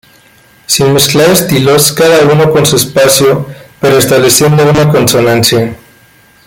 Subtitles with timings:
[0.65, 3.45] Sin mezclar estilos, cada uno con su espacio
[3.79, 5.75] pero estableciendo una consonancia.